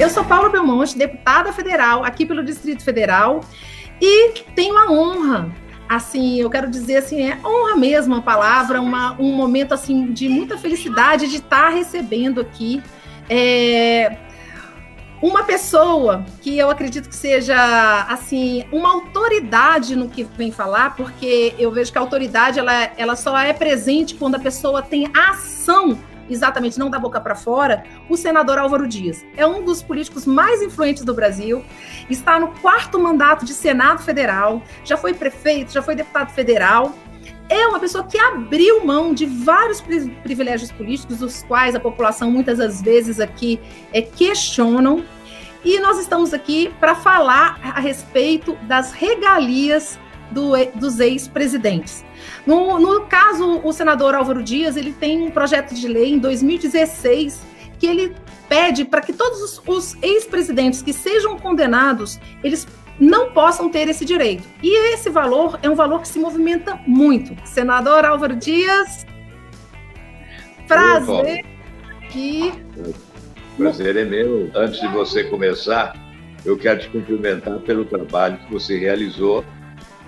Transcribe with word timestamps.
Eu 0.00 0.08
sou 0.08 0.24
Paula 0.24 0.48
Belmonte, 0.48 0.96
deputada 0.96 1.52
federal 1.52 2.02
aqui 2.02 2.24
pelo 2.24 2.42
Distrito 2.42 2.82
Federal 2.82 3.40
e 4.00 4.32
tenho 4.54 4.76
a 4.78 4.90
honra 4.90 5.54
assim, 5.86 6.40
eu 6.40 6.48
quero 6.48 6.70
dizer 6.70 6.96
assim, 6.96 7.28
é 7.28 7.38
honra 7.44 7.76
mesmo 7.76 8.14
a 8.14 8.22
palavra, 8.22 8.80
uma, 8.80 9.12
um 9.20 9.32
momento 9.34 9.74
assim 9.74 10.12
de 10.12 10.28
muita 10.28 10.56
felicidade 10.56 11.28
de 11.28 11.36
estar 11.36 11.68
recebendo 11.68 12.40
aqui 12.40 12.82
é, 13.28 14.16
uma 15.22 15.44
pessoa 15.44 16.24
que 16.40 16.56
eu 16.58 16.70
acredito 16.70 17.08
que 17.08 17.16
seja 17.16 17.56
assim 18.08 18.64
uma 18.72 18.90
autoridade 18.92 19.94
no 19.94 20.08
que 20.08 20.24
vem 20.24 20.50
falar, 20.50 20.96
porque 20.96 21.54
eu 21.58 21.70
vejo 21.70 21.92
que 21.92 21.98
a 21.98 22.00
autoridade 22.00 22.58
ela, 22.58 22.90
ela 22.96 23.16
só 23.16 23.36
é 23.38 23.52
presente 23.52 24.14
quando 24.14 24.36
a 24.36 24.38
pessoa 24.38 24.82
tem 24.82 25.10
ação 25.14 25.98
exatamente 26.30 26.78
não 26.78 26.88
da 26.88 26.98
boca 26.98 27.20
para 27.20 27.34
fora, 27.34 27.82
o 28.08 28.16
senador 28.16 28.56
Álvaro 28.56 28.86
Dias. 28.86 29.24
É 29.36 29.44
um 29.44 29.64
dos 29.64 29.82
políticos 29.82 30.24
mais 30.24 30.62
influentes 30.62 31.04
do 31.04 31.12
Brasil, 31.12 31.64
está 32.08 32.38
no 32.38 32.48
quarto 32.60 32.98
mandato 33.00 33.44
de 33.44 33.52
Senado 33.52 34.00
Federal, 34.00 34.62
já 34.84 34.96
foi 34.96 35.12
prefeito, 35.12 35.72
já 35.72 35.82
foi 35.82 35.96
deputado 35.96 36.30
federal. 36.30 36.94
É 37.50 37.66
uma 37.66 37.80
pessoa 37.80 38.04
que 38.04 38.16
abriu 38.16 38.86
mão 38.86 39.12
de 39.12 39.26
vários 39.26 39.82
privilégios 40.22 40.70
políticos, 40.70 41.18
dos 41.18 41.42
quais 41.42 41.74
a 41.74 41.80
população 41.80 42.30
muitas 42.30 42.58
das 42.58 42.80
vezes 42.80 43.18
aqui 43.18 43.58
é, 43.92 44.00
questionam. 44.00 45.04
E 45.64 45.80
nós 45.80 45.98
estamos 45.98 46.32
aqui 46.32 46.72
para 46.78 46.94
falar 46.94 47.58
a 47.62 47.80
respeito 47.80 48.54
das 48.68 48.92
regalias 48.92 49.98
do, 50.30 50.52
dos 50.76 51.00
ex-presidentes. 51.00 52.04
No, 52.46 52.78
no 52.78 53.00
caso, 53.06 53.60
o 53.64 53.72
senador 53.72 54.14
Álvaro 54.14 54.44
Dias, 54.44 54.76
ele 54.76 54.92
tem 54.92 55.20
um 55.20 55.30
projeto 55.32 55.74
de 55.74 55.88
lei 55.88 56.12
em 56.14 56.18
2016 56.20 57.40
que 57.80 57.86
ele 57.86 58.14
pede 58.50 58.84
para 58.84 59.00
que 59.00 59.12
todos 59.12 59.40
os, 59.40 59.62
os 59.64 60.02
ex-presidentes 60.02 60.82
que 60.82 60.92
sejam 60.92 61.38
condenados, 61.38 62.18
eles 62.42 62.66
não 62.98 63.30
possam 63.30 63.70
ter 63.70 63.88
esse 63.88 64.04
direito. 64.04 64.42
E 64.60 64.92
esse 64.92 65.08
valor 65.08 65.56
é 65.62 65.70
um 65.70 65.76
valor 65.76 66.00
que 66.02 66.08
se 66.08 66.18
movimenta 66.18 66.78
muito. 66.84 67.36
Senador 67.46 68.04
Álvaro 68.04 68.34
Dias, 68.34 69.06
prazer 70.66 71.46
aqui. 72.02 72.52
Prazer 73.56 73.96
é 73.96 74.04
meu. 74.04 74.50
Antes 74.54 74.80
de 74.80 74.88
você 74.88 75.22
começar, 75.24 75.94
eu 76.44 76.58
quero 76.58 76.80
te 76.80 76.88
cumprimentar 76.88 77.60
pelo 77.60 77.84
trabalho 77.84 78.36
que 78.38 78.52
você 78.52 78.76
realizou 78.76 79.44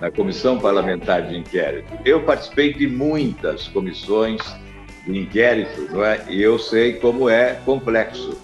na 0.01 0.11
Comissão 0.11 0.59
Parlamentar 0.59 1.27
de 1.27 1.37
Inquérito. 1.37 1.93
Eu 2.03 2.23
participei 2.23 2.73
de 2.73 2.87
muitas 2.87 3.69
comissões 3.69 4.41
inquérito, 5.07 5.89
não 5.91 6.03
é? 6.03 6.23
E 6.29 6.41
eu 6.41 6.57
sei 6.57 6.93
como 6.93 7.29
é 7.29 7.55
complexo. 7.65 8.37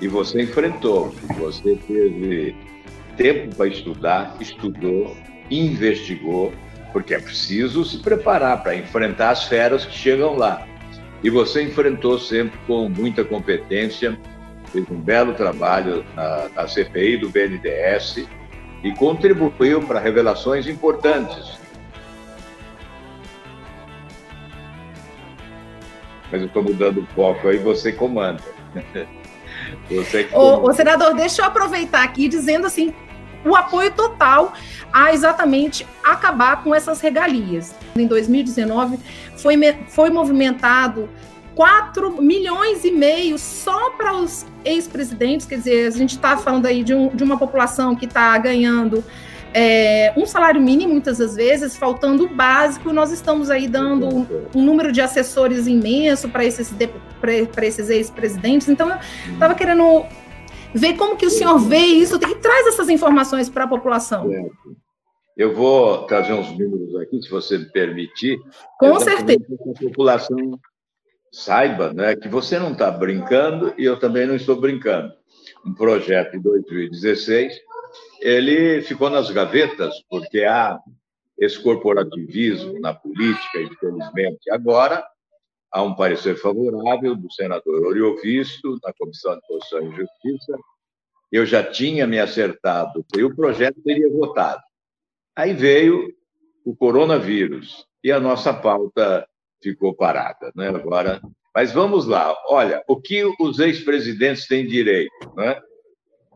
E 0.00 0.08
você 0.08 0.42
enfrentou, 0.42 1.14
você 1.38 1.76
teve 1.86 2.54
tempo 3.16 3.54
para 3.56 3.66
estudar, 3.66 4.36
estudou, 4.40 5.16
investigou, 5.50 6.52
porque 6.92 7.14
é 7.14 7.18
preciso 7.18 7.84
se 7.84 7.98
preparar 7.98 8.62
para 8.62 8.74
enfrentar 8.74 9.30
as 9.30 9.44
feras 9.44 9.84
que 9.84 9.94
chegam 9.94 10.36
lá. 10.36 10.66
E 11.22 11.30
você 11.30 11.62
enfrentou 11.62 12.18
sempre 12.18 12.58
com 12.66 12.88
muita 12.88 13.24
competência, 13.24 14.18
fez 14.70 14.84
um 14.90 15.00
belo 15.00 15.32
trabalho 15.32 16.04
na, 16.14 16.48
na 16.54 16.68
CPI 16.68 17.16
do 17.16 17.30
BNDES, 17.30 18.26
e 18.82 18.92
contribuiu 18.92 19.80
para 19.82 19.98
revelações 19.98 20.66
importantes. 20.66 21.58
Mas 26.36 26.42
eu 26.42 26.48
estou 26.48 26.62
mudando 26.62 26.98
o 26.98 27.06
foco 27.14 27.48
aí, 27.48 27.56
você 27.56 27.90
comanda. 27.90 28.42
Você 29.88 30.28
o 30.32 30.72
senador, 30.72 31.14
deixa 31.14 31.40
eu 31.40 31.46
aproveitar 31.46 32.02
aqui 32.04 32.28
dizendo 32.28 32.66
assim 32.66 32.92
o 33.44 33.56
apoio 33.56 33.90
total 33.90 34.52
a 34.92 35.12
exatamente 35.12 35.86
acabar 36.04 36.62
com 36.62 36.74
essas 36.74 37.00
regalias. 37.00 37.74
Em 37.96 38.06
2019 38.06 38.98
foi, 39.36 39.56
foi 39.88 40.10
movimentado 40.10 41.08
4 41.54 42.20
milhões 42.20 42.84
e 42.84 42.90
meio 42.90 43.38
só 43.38 43.90
para 43.90 44.12
os 44.14 44.44
ex-presidentes, 44.64 45.46
quer 45.46 45.56
dizer, 45.56 45.86
a 45.86 45.90
gente 45.90 46.16
está 46.16 46.36
falando 46.36 46.66
aí 46.66 46.84
de, 46.84 46.94
um, 46.94 47.08
de, 47.08 47.24
uma 47.24 47.38
população 47.38 47.96
que 47.96 48.04
está 48.04 48.36
ganhando 48.36 49.02
é, 49.58 50.12
um 50.18 50.26
salário 50.26 50.60
mínimo, 50.60 50.92
muitas 50.92 51.16
das 51.16 51.34
vezes, 51.34 51.78
faltando 51.78 52.24
o 52.24 52.28
básico, 52.28 52.92
nós 52.92 53.10
estamos 53.10 53.48
aí 53.48 53.66
dando 53.66 54.06
um, 54.06 54.26
um 54.54 54.62
número 54.62 54.92
de 54.92 55.00
assessores 55.00 55.66
imenso 55.66 56.28
para 56.28 56.44
esses, 56.44 56.74
esses 57.62 57.88
ex-presidentes, 57.88 58.68
então 58.68 58.90
eu 58.90 58.98
estava 59.32 59.54
querendo 59.54 60.04
ver 60.74 60.94
como 60.98 61.16
que 61.16 61.24
o 61.24 61.30
senhor 61.30 61.58
vê 61.58 61.78
isso 61.78 62.16
e 62.16 62.34
traz 62.34 62.66
essas 62.66 62.90
informações 62.90 63.48
para 63.48 63.64
a 63.64 63.68
população. 63.68 64.30
Eu 65.34 65.54
vou 65.54 66.04
trazer 66.04 66.34
uns 66.34 66.50
números 66.50 66.94
aqui, 66.96 67.22
se 67.22 67.30
você 67.30 67.56
me 67.56 67.72
permitir. 67.72 68.38
Com 68.78 69.00
certeza. 69.00 69.40
A 69.50 69.80
população 69.80 70.36
saiba 71.32 71.94
né, 71.94 72.14
que 72.14 72.28
você 72.28 72.58
não 72.58 72.72
está 72.72 72.90
brincando 72.90 73.72
e 73.78 73.86
eu 73.86 73.98
também 73.98 74.26
não 74.26 74.36
estou 74.36 74.60
brincando. 74.60 75.14
Um 75.64 75.72
projeto 75.72 76.32
de 76.32 76.40
2016, 76.40 77.54
ele 78.20 78.82
ficou 78.82 79.10
nas 79.10 79.30
gavetas 79.30 79.94
porque 80.08 80.44
há 80.44 80.78
esse 81.38 81.60
corporativismo 81.60 82.80
na 82.80 82.94
política, 82.94 83.60
infelizmente. 83.60 84.50
Agora, 84.50 85.06
há 85.70 85.82
um 85.82 85.94
parecer 85.94 86.36
favorável 86.36 87.14
do 87.14 87.30
senador 87.30 87.86
Oriovisto, 87.86 88.78
na 88.82 88.92
Comissão 88.94 89.34
de 89.34 89.42
Constituição 89.46 89.92
e 89.92 89.96
Justiça. 89.96 90.58
Eu 91.30 91.44
já 91.44 91.62
tinha 91.62 92.06
me 92.06 92.18
acertado 92.18 93.04
e 93.16 93.22
o 93.22 93.34
projeto 93.34 93.82
teria 93.82 94.10
votado. 94.10 94.62
Aí 95.34 95.52
veio 95.52 96.14
o 96.64 96.74
coronavírus 96.74 97.86
e 98.02 98.10
a 98.10 98.18
nossa 98.18 98.54
pauta 98.54 99.26
ficou 99.62 99.94
parada, 99.94 100.50
né? 100.54 100.68
Agora, 100.68 101.20
mas 101.54 101.72
vamos 101.72 102.06
lá. 102.06 102.34
Olha, 102.48 102.82
o 102.88 103.00
que 103.00 103.24
os 103.40 103.58
ex-presidentes 103.58 104.46
têm 104.46 104.66
direito, 104.66 105.32
né? 105.34 105.60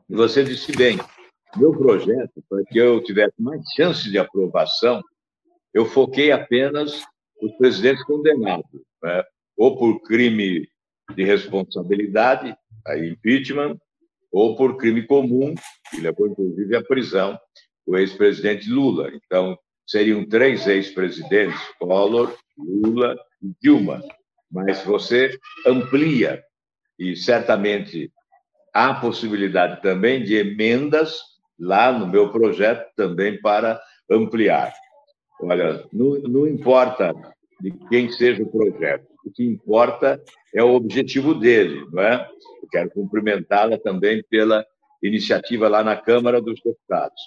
Você 0.09 0.43
disse 0.43 0.73
bem. 0.73 0.99
Meu 1.57 1.73
projeto, 1.73 2.43
para 2.49 2.65
que 2.65 2.79
eu 2.79 3.03
tivesse 3.03 3.35
mais 3.41 3.63
chance 3.75 4.09
de 4.09 4.19
aprovação, 4.19 5.03
eu 5.75 5.85
foquei 5.85 6.31
apenas 6.31 7.03
os 7.43 7.53
presidentes 7.57 8.05
condenados, 8.05 8.81
né? 9.03 9.25
ou 9.57 9.77
por 9.77 10.01
crime 10.03 10.69
de 11.15 11.25
responsabilidade, 11.25 12.57
a 12.87 12.99
impeachment, 12.99 13.77
ou 14.31 14.57
por 14.57 14.77
crime 14.77 15.07
comum, 15.07 15.55
que 15.91 16.01
levou 16.01 16.29
inclusive 16.29 16.77
à 16.77 16.83
prisão, 16.83 17.39
o 17.85 17.97
ex-presidente 17.97 18.71
Lula. 18.71 19.11
Então, 19.13 19.59
seriam 19.87 20.25
três 20.29 20.69
ex-presidentes, 20.69 21.61
Collor, 21.79 22.33
Lula 22.57 23.17
e 23.43 23.53
Dilma. 23.61 24.01
Mas 24.51 24.85
você 24.85 25.37
amplia, 25.67 26.43
e 26.97 27.17
certamente 27.17 28.13
há 28.73 28.95
possibilidade 28.95 29.83
também 29.83 30.23
de 30.23 30.37
emendas 30.37 31.30
lá 31.61 31.93
no 31.93 32.07
meu 32.07 32.33
projeto 32.33 32.91
também 32.97 33.41
para 33.41 33.81
ampliar. 34.11 34.73
Olha, 35.41 35.85
não, 35.93 36.19
não 36.21 36.47
importa 36.47 37.15
de 37.61 37.71
quem 37.89 38.11
seja 38.11 38.43
o 38.43 38.51
projeto, 38.51 39.07
o 39.25 39.31
que 39.31 39.45
importa 39.45 40.21
é 40.55 40.65
o 40.65 40.75
objetivo 40.75 41.35
dele, 41.35 41.87
não 41.93 42.03
é? 42.03 42.29
Eu 42.63 42.69
quero 42.71 42.91
cumprimentá-la 42.91 43.79
também 43.79 44.25
pela 44.29 44.65
iniciativa 45.03 45.69
lá 45.69 45.85
na 45.85 45.97
Câmara 45.97 46.41
dos 46.41 46.61
Deputados. 46.63 47.21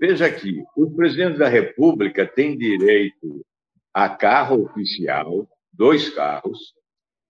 Veja 0.00 0.26
aqui, 0.26 0.62
os 0.76 0.92
presidentes 0.94 1.38
da 1.38 1.48
República 1.48 2.26
têm 2.26 2.56
direito 2.56 3.44
a 3.92 4.08
carro 4.08 4.64
oficial, 4.64 5.48
dois 5.72 6.10
carros, 6.10 6.74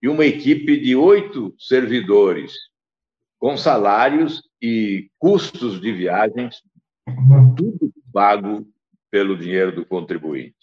e 0.03 0.09
uma 0.09 0.25
equipe 0.25 0.79
de 0.79 0.95
oito 0.95 1.55
servidores, 1.59 2.53
com 3.39 3.57
salários 3.57 4.43
e 4.65 5.11
custos 5.19 5.79
de 5.79 5.93
viagens, 5.93 6.63
tudo 7.55 7.93
pago 8.11 8.67
pelo 9.11 9.37
dinheiro 9.37 9.77
do 9.77 9.85
contribuinte. 9.85 10.57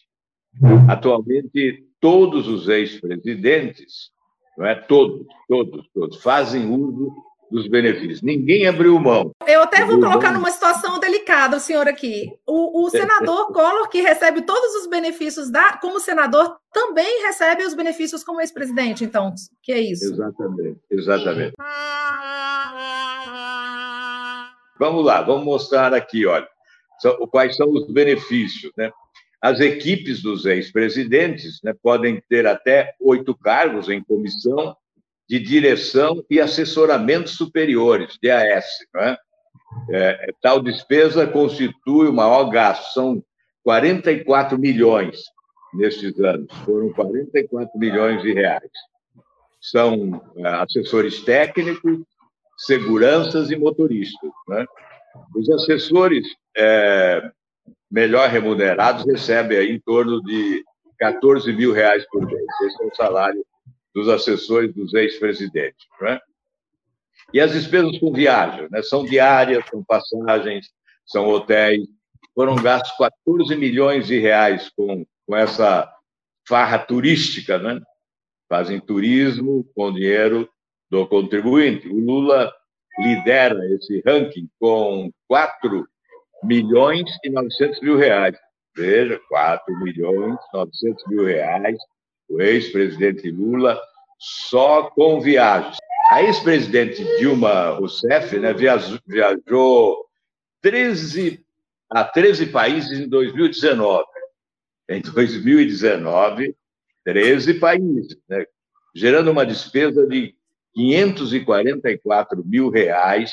Atualmente, 0.90 1.86
todos 2.00 2.48
os 2.48 2.68
ex-presidentes, 2.68 4.10
não 4.58 4.66
é 4.66 4.74
todos, 4.74 5.28
todos, 5.48 5.88
todos, 5.94 6.18
fazem 6.24 6.68
uso 6.68 7.14
dos 7.52 7.68
benefícios. 7.68 8.24
Ninguém 8.24 8.66
abriu 8.66 8.98
mão. 8.98 9.32
Eu 9.46 9.62
até 9.62 9.86
vou 9.86 10.00
colocar 10.00 10.32
numa 10.32 10.50
situação 10.50 11.00
delicada 11.00 11.58
o 11.58 11.60
senhor 11.60 11.88
aqui. 11.88 12.34
O, 12.48 12.86
o 12.86 12.90
senador 12.90 13.54
Collor, 13.54 13.88
que 13.90 14.02
recebe 14.02 14.42
todos 14.42 14.74
os 14.76 14.88
benefícios 14.88 15.52
da, 15.52 15.78
como 15.78 16.00
senador, 16.00 16.58
também 16.74 17.24
recebe 17.28 17.64
os 17.66 17.76
benefícios 17.76 18.24
como 18.24 18.42
ex-presidente, 18.42 19.04
então, 19.04 19.32
que 19.62 19.72
é 19.72 19.80
isso? 19.80 20.06
Exatamente, 20.06 20.80
exatamente. 20.90 21.54
Vamos 24.82 25.06
lá, 25.06 25.22
vamos 25.22 25.46
mostrar 25.46 25.94
aqui, 25.94 26.26
olha, 26.26 26.48
quais 27.30 27.56
são 27.56 27.70
os 27.70 27.86
benefícios, 27.94 28.74
né? 28.76 28.92
As 29.40 29.60
equipes 29.60 30.24
dos 30.24 30.48
ex-presidentes 30.48 31.60
né, 31.64 31.72
podem 31.84 32.20
ter 32.28 32.48
até 32.48 32.96
oito 33.00 33.38
cargos 33.38 33.90
em 33.90 34.04
comissão 34.04 34.76
de 35.30 35.38
direção 35.38 36.26
e 36.28 36.40
assessoramento 36.40 37.30
superiores, 37.30 38.18
DAS. 38.24 38.66
Né? 38.92 39.18
É, 39.92 40.34
tal 40.42 40.60
despesa 40.60 41.28
constitui 41.28 42.08
o 42.08 42.14
maior 42.14 42.46
gasto, 42.46 42.92
são 42.92 43.24
44 43.64 44.58
milhões 44.58 45.22
nestes 45.76 46.20
anos, 46.20 46.52
foram 46.66 46.92
44 46.92 47.78
milhões 47.78 48.24
de 48.24 48.34
reais. 48.34 48.72
São 49.62 50.20
é, 50.38 50.48
assessores 50.48 51.22
técnicos, 51.22 52.00
seguranças 52.66 53.50
e 53.52 53.56
motoristas. 53.56 54.32
Né? 54.48 54.66
Os 55.36 55.50
assessores 55.50 56.26
é, 56.56 57.32
melhor 57.90 58.30
remunerados 58.30 59.06
recebem 59.06 59.72
em 59.72 59.80
torno 59.80 60.22
de 60.24 60.64
14 61.00 61.52
mil 61.54 61.74
reais 61.74 62.06
por 62.10 62.26
mês. 62.26 62.46
Esse 62.66 62.84
é 62.84 62.86
o 62.86 62.96
salário 62.96 63.46
dos 63.94 64.08
assessores 64.08 64.74
dos 64.74 64.94
ex-presidentes. 64.94 65.86
Né? 66.00 66.20
E 67.34 67.40
as 67.40 67.52
despesas 67.52 67.98
com 68.00 68.14
viagem, 68.14 68.68
né? 68.70 68.82
são 68.82 69.06
diárias, 69.06 69.66
são 69.70 69.84
passagens, 69.84 70.70
são 71.06 71.28
hotéis. 71.28 71.88
Foram 72.34 72.56
gastos 72.56 72.96
14 72.98 73.56
milhões 73.56 74.08
de 74.08 74.20
reais 74.20 74.70
com, 74.76 75.06
com 75.26 75.36
essa 75.36 75.92
farra 76.48 76.80
turística, 76.80 77.58
né? 77.58 77.82
Fazem 78.48 78.80
turismo 78.80 79.66
com 79.76 79.94
dinheiro 79.94 80.50
do 80.92 81.08
contribuinte. 81.08 81.88
O 81.88 81.98
Lula 81.98 82.54
lidera 83.00 83.66
esse 83.74 84.04
ranking 84.06 84.48
com 84.60 85.10
4 85.28 85.88
milhões 86.44 87.10
e 87.24 87.30
900 87.30 87.82
mil 87.82 87.98
reais. 87.98 88.38
Veja, 88.76 89.20
4 89.30 89.80
milhões 89.80 90.38
e 90.54 90.58
900 90.58 91.08
mil 91.08 91.26
reais, 91.26 91.78
o 92.30 92.42
ex-presidente 92.42 93.32
Lula, 93.32 93.80
só 94.20 94.84
com 94.92 95.20
viagens. 95.20 95.78
A 96.10 96.22
ex-presidente 96.24 97.04
Dilma 97.18 97.70
Rousseff 97.72 98.38
né, 98.38 98.54
viajou 98.54 100.06
13, 100.62 101.46
a 101.90 102.04
13 102.04 102.48
países 102.48 103.00
em 103.00 103.08
2019. 103.08 104.06
Em 104.90 105.02
2019, 105.02 106.56
13 107.06 107.54
países, 107.56 108.18
né, 108.28 108.46
gerando 108.94 109.32
uma 109.32 109.46
despesa 109.46 110.06
de 110.06 110.36
544 110.74 112.44
mil 112.46 112.70
reais 112.70 113.32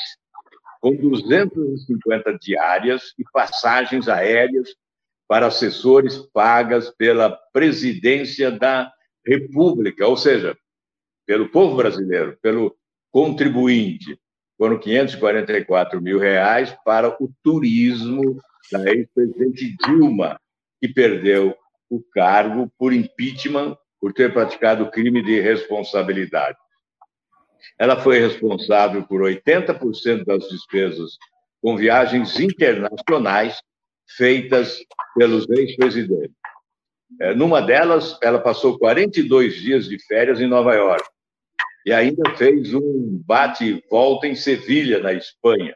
com 0.81 0.95
250 0.95 2.37
diárias 2.39 3.13
e 3.17 3.23
passagens 3.31 4.07
aéreas 4.07 4.69
para 5.27 5.47
assessores 5.47 6.17
pagas 6.33 6.89
pela 6.89 7.29
presidência 7.53 8.49
da 8.49 8.91
República, 9.25 10.07
ou 10.07 10.17
seja, 10.17 10.57
pelo 11.25 11.49
povo 11.49 11.75
brasileiro, 11.75 12.37
pelo 12.41 12.75
contribuinte. 13.11 14.19
Foram 14.57 14.79
544 14.79 16.01
mil 16.01 16.17
reais 16.17 16.75
para 16.83 17.09
o 17.23 17.31
turismo 17.43 18.41
da 18.71 18.83
ex-presidente 18.91 19.75
Dilma, 19.85 20.39
que 20.81 20.87
perdeu 20.87 21.55
o 21.89 22.01
cargo 22.01 22.71
por 22.77 22.91
impeachment 22.91 23.77
por 23.99 24.13
ter 24.13 24.33
praticado 24.33 24.89
crime 24.89 25.21
de 25.21 25.39
responsabilidade. 25.39 26.57
Ela 27.77 27.99
foi 27.99 28.19
responsável 28.19 29.03
por 29.03 29.21
80% 29.21 30.25
das 30.25 30.47
despesas 30.49 31.17
com 31.61 31.75
viagens 31.75 32.39
internacionais 32.39 33.61
feitas 34.17 34.79
pelos 35.15 35.49
ex-presidentes. 35.49 36.35
É, 37.19 37.33
numa 37.33 37.61
delas, 37.61 38.17
ela 38.21 38.39
passou 38.39 38.77
42 38.77 39.55
dias 39.55 39.85
de 39.85 39.97
férias 40.05 40.39
em 40.39 40.47
Nova 40.47 40.73
York 40.73 41.03
e 41.85 41.91
ainda 41.91 42.35
fez 42.35 42.73
um 42.73 43.21
bate-volta 43.25 44.27
em 44.27 44.35
Sevilha, 44.35 44.99
na 44.99 45.13
Espanha. 45.13 45.75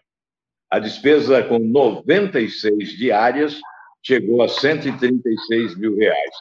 A 0.70 0.80
despesa 0.80 1.44
com 1.44 1.60
96 1.60 2.98
diárias 2.98 3.60
chegou 4.02 4.42
a 4.42 4.48
136 4.48 5.78
mil 5.78 5.96
reais, 5.96 6.36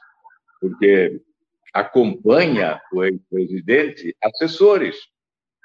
porque 0.60 1.20
acompanha 1.72 2.80
o 2.92 3.04
ex-presidente 3.04 4.14
assessores 4.22 4.96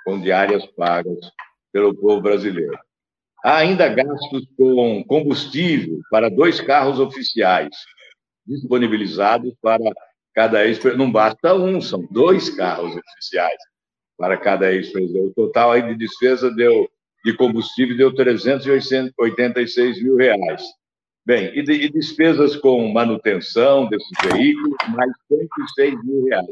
com 0.08 0.22
diárias 0.22 0.66
pagas 0.68 1.20
pelo 1.74 1.94
povo 1.94 2.22
brasileiro. 2.22 2.80
Há 3.44 3.58
ainda 3.58 3.90
gastos 3.90 4.48
com 4.58 5.04
combustível 5.04 6.00
para 6.10 6.30
dois 6.30 6.62
carros 6.62 6.98
oficiais 6.98 7.76
disponibilizados 8.46 9.54
para 9.62 9.84
cada 10.34 10.66
ex 10.66 10.82
Não 10.96 11.12
basta 11.12 11.54
um, 11.54 11.82
são 11.82 12.08
dois 12.10 12.50
carros 12.50 12.96
oficiais 12.96 13.58
para 14.18 14.38
cada 14.38 14.72
ex-presidente. 14.72 15.28
O 15.28 15.34
total 15.34 15.74
aí 15.74 15.82
de 15.82 15.96
despesa 15.98 16.50
deu, 16.50 16.90
de 17.26 17.36
combustível 17.36 17.98
deu 17.98 18.16
386 18.16 20.02
mil 20.02 20.16
reais. 20.16 20.64
Bem, 21.26 21.52
e, 21.54 21.62
de, 21.62 21.74
e 21.74 21.90
despesas 21.90 22.56
com 22.56 22.88
manutenção 22.94 23.90
desses 23.90 24.08
veículos, 24.24 24.78
mais 24.88 25.12
106 25.28 26.02
mil 26.06 26.24
reais. 26.28 26.48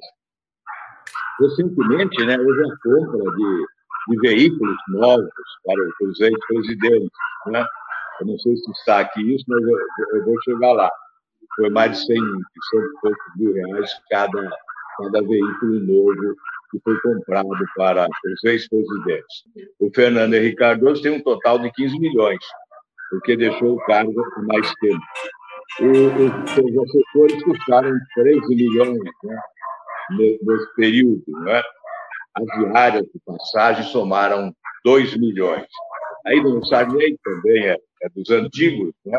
Recentemente, 1.39 2.25
né, 2.25 2.37
houve 2.39 2.63
a 2.63 2.75
compra 2.83 3.31
de, 3.35 3.65
de 4.09 4.19
veículos 4.21 4.77
novos 4.89 5.29
para 5.65 6.07
os 6.07 6.19
ex-presidentes. 6.21 7.09
Né? 7.47 7.65
Eu 8.21 8.27
não 8.27 8.39
sei 8.39 8.55
se 8.55 8.71
está 8.71 8.99
aqui 9.01 9.35
isso, 9.35 9.43
mas 9.47 9.61
eu, 9.61 9.77
eu 10.17 10.25
vou 10.25 10.35
chegar 10.43 10.71
lá. 10.71 10.89
Foi 11.57 11.69
mais 11.69 11.91
de 11.91 12.05
100, 12.05 12.17
100 12.17 12.19
e 12.19 13.01
poucos 13.01 13.35
mil 13.37 13.53
reais 13.53 13.91
cada, 14.09 14.49
cada 14.97 15.21
veículo 15.21 15.79
novo 15.81 16.35
que 16.71 16.79
foi 16.83 16.99
comprado 17.01 17.49
para 17.75 18.07
os 18.07 18.43
ex-presidentes. 18.43 19.43
O 19.79 19.89
Fernando 19.93 20.33
Henrique 20.33 20.57
Cardoso 20.57 21.01
tem 21.01 21.11
um 21.11 21.23
total 21.23 21.59
de 21.59 21.71
15 21.71 21.99
milhões, 21.99 22.43
porque 23.09 23.37
deixou 23.37 23.75
o 23.75 23.85
cargo 23.85 24.13
por 24.13 24.45
mais 24.45 24.73
tempo. 24.75 25.03
os 25.81 26.51
seus 26.51 26.77
assessores 26.77 27.43
custaram 27.43 27.91
13 28.15 28.55
milhões, 28.55 28.99
né? 29.23 29.39
Nesse 30.09 30.75
período. 30.75 31.23
Né? 31.27 31.61
As 32.35 32.45
diárias 32.59 33.03
de 33.03 33.19
passagem 33.25 33.83
somaram 33.85 34.53
2 34.83 35.17
milhões. 35.17 35.65
Aí 36.25 36.41
no 36.41 36.63
Sarney 36.65 37.17
também 37.23 37.65
é, 37.65 37.77
é 38.01 38.09
dos 38.09 38.29
antigos, 38.29 38.93
né? 39.05 39.17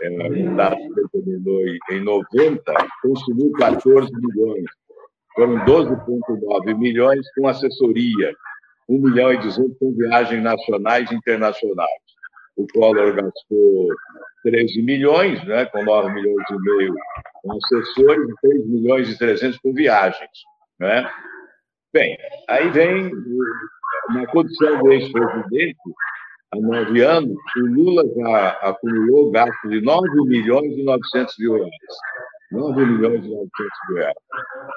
É, 0.00 0.10
mandato 0.10 0.78
terminou 1.12 1.60
em 1.90 2.00
90, 2.00 2.62
consumiu 3.02 3.52
14 3.52 4.10
milhões. 4.10 4.64
Foram 5.34 5.64
12,9 5.64 6.78
milhões 6.78 7.20
com 7.34 7.46
assessoria, 7.46 8.34
1 8.88 8.98
milhão 8.98 9.32
e 9.32 9.38
200 9.38 9.78
com 9.78 9.92
viagens 9.92 10.42
nacionais 10.42 11.10
e 11.10 11.14
internacionais. 11.14 12.01
O 12.56 12.66
Collor 12.72 13.14
gastou 13.14 13.88
13 14.44 14.82
milhões, 14.82 15.42
né, 15.46 15.64
com 15.66 15.82
9 15.84 16.12
milhões 16.12 16.44
e 16.50 16.58
meio 16.58 16.94
com 17.42 17.52
assessores 17.56 18.28
e 18.28 18.48
3 18.48 18.66
milhões 18.68 19.08
e 19.08 19.18
300 19.18 19.58
com 19.58 19.72
viagens. 19.72 20.30
Né? 20.78 21.10
Bem, 21.92 22.16
aí 22.48 22.70
vem, 22.70 23.10
na 24.14 24.26
condição 24.28 24.82
de 24.82 24.94
ex-presidente, 24.94 25.78
há 26.52 26.56
nove 26.58 27.02
anos, 27.02 27.36
o 27.56 27.66
Lula 27.66 28.04
já 28.16 28.48
acumulou 28.62 29.30
gastos 29.30 29.70
de 29.70 29.80
9 29.80 30.08
milhões 30.26 30.76
e 30.76 30.82
900 30.82 31.34
mil 31.38 31.54
reais. 31.54 31.72
9 32.52 32.86
milhões 32.86 33.24
e 33.24 33.28
900 33.28 33.50
mil 33.88 33.96
reais. 33.98 34.16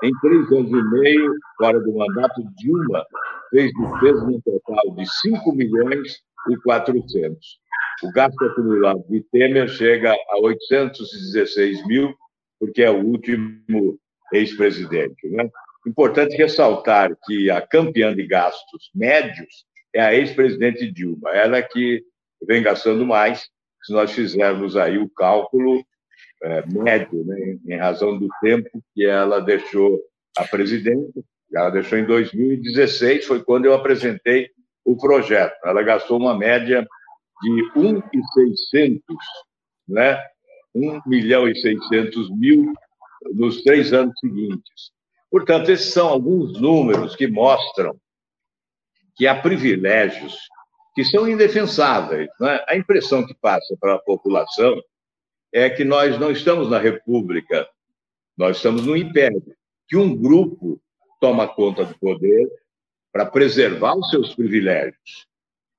Em 0.03 0.11
três 0.19 0.51
anos 0.51 0.71
e 0.71 1.01
meio, 1.01 1.33
fora 1.57 1.79
do 1.79 1.93
mandato, 1.93 2.41
Dilma 2.57 3.05
fez 3.49 3.71
despesas 3.73 4.23
no 4.27 4.41
total 4.41 4.95
de 4.95 5.05
5 5.21 5.53
milhões 5.53 6.19
e 6.49 6.57
400. 6.57 7.37
O 8.03 8.11
gasto 8.11 8.43
acumulado 8.43 9.03
de 9.09 9.21
Temer 9.31 9.67
chega 9.69 10.13
a 10.13 10.39
816 10.41 11.85
mil, 11.87 12.13
porque 12.59 12.83
é 12.83 12.91
o 12.91 13.03
último 13.03 13.97
ex-presidente. 14.33 15.27
Né? 15.29 15.49
Importante 15.87 16.35
ressaltar 16.35 17.15
que 17.25 17.49
a 17.49 17.61
campeã 17.61 18.13
de 18.13 18.25
gastos 18.25 18.89
médios 18.93 19.65
é 19.93 20.01
a 20.01 20.13
ex-presidente 20.13 20.91
Dilma, 20.91 21.29
ela 21.31 21.61
que 21.61 22.03
vem 22.45 22.61
gastando 22.61 23.05
mais, 23.05 23.47
se 23.83 23.93
nós 23.93 24.11
fizermos 24.11 24.75
aí 24.75 24.97
o 24.97 25.09
cálculo 25.09 25.85
é, 26.43 26.63
médio, 26.67 27.23
né, 27.25 27.57
em 27.67 27.77
razão 27.77 28.17
do 28.17 28.27
tempo 28.41 28.69
que 28.93 29.05
ela 29.05 29.39
deixou 29.39 30.01
a 30.37 30.43
presidência. 30.43 31.23
Ela 31.53 31.69
deixou 31.69 31.97
em 31.97 32.05
2016, 32.05 33.25
foi 33.25 33.43
quando 33.43 33.65
eu 33.65 33.73
apresentei 33.73 34.49
o 34.83 34.97
projeto. 34.97 35.55
Ela 35.63 35.81
gastou 35.83 36.17
uma 36.17 36.37
média 36.37 36.85
de 37.41 37.71
1,600, 37.75 39.03
né? 39.87 40.21
1 40.73 41.01
milhão 41.05 41.47
e 41.47 41.55
600 41.55 42.29
mil 42.31 42.73
nos 43.33 43.61
três 43.63 43.93
anos 43.93 44.13
seguintes. 44.19 44.91
Portanto, 45.31 45.69
esses 45.69 45.91
são 45.93 46.07
alguns 46.07 46.59
números 46.59 47.15
que 47.15 47.27
mostram 47.27 47.97
que 49.15 49.25
há 49.25 49.41
privilégios 49.41 50.37
que 50.93 51.03
são 51.03 51.27
indefensáveis. 51.27 52.29
Né? 52.39 52.63
A 52.67 52.75
impressão 52.75 53.25
que 53.25 53.33
passa 53.33 53.75
para 53.79 53.95
a 53.95 53.99
população 53.99 54.81
é 55.53 55.69
que 55.69 55.83
nós 55.83 56.19
não 56.19 56.31
estamos 56.31 56.69
na 56.69 56.77
República, 56.77 57.67
nós 58.37 58.57
estamos 58.57 58.85
no 58.85 58.95
Império, 58.95 59.41
que 59.87 59.95
um 59.95 60.15
grupo 60.15 60.81
toma 61.19 61.47
conta 61.47 61.85
do 61.85 61.97
poder 61.97 62.49
para 63.11 63.25
preservar 63.25 63.95
os 63.95 64.09
seus 64.09 64.35
privilégios 64.35 65.27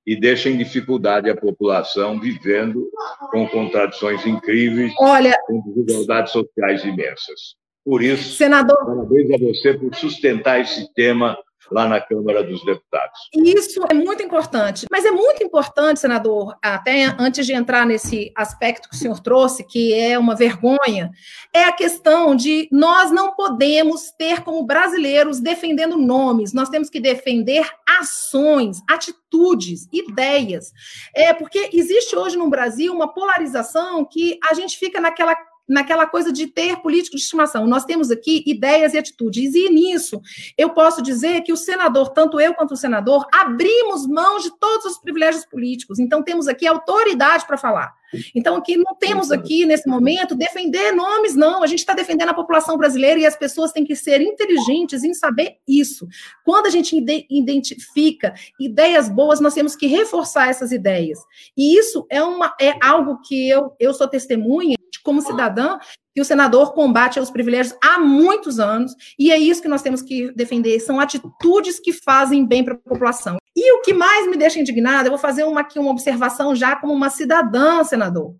e 0.06 0.18
deixa 0.18 0.48
em 0.48 0.56
dificuldade 0.56 1.28
a 1.28 1.36
população 1.36 2.20
vivendo 2.20 2.88
com 3.32 3.48
contradições 3.48 4.24
incríveis, 4.24 4.92
Olha, 5.00 5.36
com 5.46 5.60
desigualdades 5.62 6.32
sociais 6.32 6.84
imensas. 6.84 7.56
Por 7.84 8.02
isso, 8.02 8.36
senador, 8.36 8.76
parabéns 8.84 9.30
a 9.30 9.38
você 9.38 9.74
por 9.74 9.94
sustentar 9.94 10.60
esse 10.60 10.92
tema 10.94 11.36
lá 11.70 11.88
na 11.88 12.00
Câmara 12.00 12.42
dos 12.42 12.64
Deputados. 12.64 13.18
Isso 13.34 13.80
é 13.90 13.94
muito 13.94 14.22
importante. 14.22 14.86
Mas 14.90 15.04
é 15.04 15.10
muito 15.10 15.42
importante, 15.42 16.00
senador, 16.00 16.56
até 16.62 17.14
antes 17.18 17.46
de 17.46 17.52
entrar 17.52 17.86
nesse 17.86 18.32
aspecto 18.36 18.88
que 18.88 18.94
o 18.94 18.98
senhor 18.98 19.20
trouxe, 19.20 19.64
que 19.64 19.94
é 19.94 20.18
uma 20.18 20.34
vergonha, 20.34 21.10
é 21.52 21.64
a 21.64 21.72
questão 21.72 22.34
de 22.34 22.68
nós 22.70 23.10
não 23.10 23.34
podemos 23.34 24.10
ter 24.18 24.42
como 24.42 24.64
brasileiros 24.64 25.40
defendendo 25.40 25.96
nomes, 25.96 26.52
nós 26.52 26.68
temos 26.68 26.90
que 26.90 27.00
defender 27.00 27.68
ações, 27.98 28.80
atitudes, 28.88 29.88
ideias. 29.92 30.72
É 31.14 31.32
porque 31.32 31.70
existe 31.72 32.16
hoje 32.16 32.36
no 32.36 32.50
Brasil 32.50 32.92
uma 32.92 33.12
polarização 33.12 34.04
que 34.04 34.38
a 34.48 34.54
gente 34.54 34.78
fica 34.78 35.00
naquela 35.00 35.36
naquela 35.68 36.06
coisa 36.06 36.32
de 36.32 36.46
ter 36.46 36.76
político 36.76 37.16
de 37.16 37.22
estimação. 37.22 37.66
Nós 37.66 37.84
temos 37.84 38.10
aqui 38.10 38.42
ideias 38.46 38.94
e 38.94 38.98
atitudes. 38.98 39.54
E 39.54 39.68
nisso, 39.68 40.20
eu 40.56 40.70
posso 40.70 41.02
dizer 41.02 41.42
que 41.42 41.52
o 41.52 41.56
senador, 41.56 42.10
tanto 42.10 42.40
eu 42.40 42.54
quanto 42.54 42.74
o 42.74 42.76
senador, 42.76 43.26
abrimos 43.32 44.06
mão 44.06 44.38
de 44.38 44.50
todos 44.58 44.86
os 44.86 44.98
privilégios 44.98 45.44
políticos. 45.44 45.98
Então, 45.98 46.22
temos 46.22 46.48
aqui 46.48 46.66
autoridade 46.66 47.46
para 47.46 47.56
falar. 47.56 47.94
Então, 48.34 48.56
aqui 48.56 48.76
não 48.76 48.94
temos 48.94 49.30
aqui, 49.32 49.66
nesse 49.66 49.88
momento, 49.88 50.34
defender 50.34 50.92
nomes, 50.92 51.34
não. 51.34 51.62
A 51.62 51.66
gente 51.66 51.80
está 51.80 51.92
defendendo 51.92 52.28
a 52.28 52.34
população 52.34 52.76
brasileira 52.76 53.20
e 53.20 53.26
as 53.26 53.36
pessoas 53.36 53.72
têm 53.72 53.84
que 53.84 53.96
ser 53.96 54.20
inteligentes 54.20 55.02
em 55.02 55.12
saber 55.12 55.56
isso. 55.66 56.06
Quando 56.44 56.66
a 56.66 56.70
gente 56.70 56.96
identifica 57.28 58.34
ideias 58.60 59.08
boas, 59.08 59.40
nós 59.40 59.54
temos 59.54 59.74
que 59.74 59.86
reforçar 59.86 60.48
essas 60.48 60.72
ideias. 60.72 61.18
E 61.56 61.76
isso 61.76 62.06
é, 62.10 62.22
uma, 62.22 62.54
é 62.60 62.74
algo 62.80 63.20
que 63.22 63.48
eu, 63.48 63.74
eu 63.78 63.92
sou 63.92 64.06
testemunha 64.08 64.76
como 65.02 65.20
cidadã, 65.20 65.78
que 66.14 66.20
o 66.20 66.24
senador 66.24 66.72
combate 66.72 67.20
os 67.20 67.30
privilégios 67.30 67.76
há 67.82 67.98
muitos 67.98 68.58
anos, 68.58 68.94
e 69.18 69.30
é 69.30 69.38
isso 69.38 69.60
que 69.60 69.68
nós 69.68 69.82
temos 69.82 70.02
que 70.02 70.32
defender, 70.32 70.80
são 70.80 70.98
atitudes 70.98 71.78
que 71.78 71.92
fazem 71.92 72.46
bem 72.46 72.64
para 72.64 72.74
a 72.74 72.78
população. 72.78 73.36
E 73.54 73.72
o 73.72 73.82
que 73.82 73.92
mais 73.92 74.26
me 74.26 74.36
deixa 74.36 74.60
indignada, 74.60 75.08
eu 75.08 75.12
vou 75.12 75.18
fazer 75.18 75.44
uma, 75.44 75.60
aqui 75.60 75.78
uma 75.78 75.90
observação 75.90 76.54
já 76.54 76.76
como 76.76 76.92
uma 76.92 77.10
cidadã, 77.10 77.84
senador. 77.84 78.34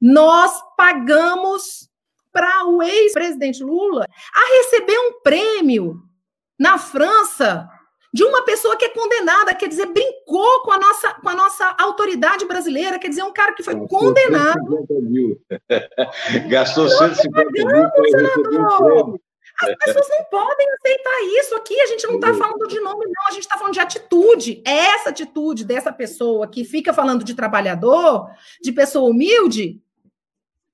Nós 0.00 0.52
pagamos 0.76 1.88
para 2.32 2.66
o 2.66 2.82
ex-presidente 2.82 3.62
Lula 3.62 4.06
a 4.34 4.56
receber 4.58 4.98
um 4.98 5.20
prêmio 5.22 6.02
na 6.58 6.78
França 6.78 7.68
de 8.12 8.24
uma 8.24 8.44
pessoa 8.44 8.76
que 8.76 8.86
é 8.86 8.88
condenada, 8.88 9.54
quer 9.54 9.68
dizer, 9.68 9.86
brincou 9.86 10.62
com 10.62 10.72
a 10.72 10.78
nossa, 10.78 11.14
com 11.14 11.28
a 11.28 11.34
nossa 11.34 11.76
autoridade 11.78 12.46
brasileira, 12.46 12.98
quer 12.98 13.08
dizer, 13.08 13.22
um 13.22 13.32
cara 13.32 13.52
que 13.52 13.62
foi 13.62 13.74
Gastou 13.74 13.98
condenado. 13.98 14.86
150 14.88 14.94
mil. 15.02 15.40
Gastou 16.48 16.88
150 16.88 17.50
mil. 17.50 19.20
As 19.60 19.74
pessoas 19.76 20.08
não 20.08 20.24
podem 20.30 20.66
aceitar 20.74 21.20
isso 21.40 21.54
aqui. 21.56 21.80
A 21.80 21.86
gente 21.86 22.06
não 22.06 22.14
está 22.14 22.32
falando 22.32 22.68
de 22.68 22.80
nome, 22.80 23.04
não. 23.06 23.26
A 23.28 23.32
gente 23.32 23.42
está 23.42 23.58
falando 23.58 23.74
de 23.74 23.80
atitude. 23.80 24.62
É 24.64 24.70
essa 24.70 25.10
atitude 25.10 25.64
dessa 25.64 25.92
pessoa 25.92 26.46
que 26.46 26.64
fica 26.64 26.94
falando 26.94 27.24
de 27.24 27.34
trabalhador, 27.34 28.30
de 28.62 28.70
pessoa 28.70 29.10
humilde, 29.10 29.82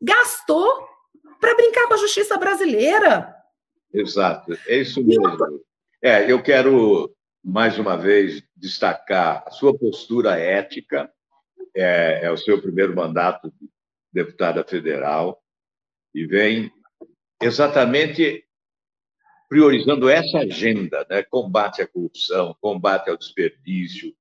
gastou 0.00 0.87
para 1.41 1.55
brincar 1.55 1.87
com 1.88 1.95
a 1.95 1.99
justiça 1.99 2.37
brasileira. 2.37 3.35
Exato, 3.93 4.53
é 4.67 4.76
isso 4.76 5.03
mesmo. 5.03 5.62
É, 6.03 6.31
eu 6.31 6.43
quero 6.43 7.11
mais 7.45 7.79
uma 7.79 7.97
vez 7.97 8.43
destacar 8.57 9.45
a 9.47 9.51
sua 9.51 9.77
postura 9.77 10.39
ética. 10.39 11.13
É, 11.77 12.27
é 12.27 12.31
o 12.31 12.37
seu 12.37 12.63
primeiro 12.63 12.95
mandato 12.95 13.53
de 13.61 13.69
deputada 14.13 14.63
federal 14.65 15.43
e 16.15 16.25
vem 16.25 16.71
exatamente 17.43 18.45
priorizando 19.49 20.09
essa 20.09 20.39
agenda, 20.39 21.05
né? 21.11 21.25
combate 21.25 21.83
à 21.83 21.87
corrupção, 21.87 22.57
combate 22.61 23.11
ao 23.11 23.17
desperdício, 23.17 24.15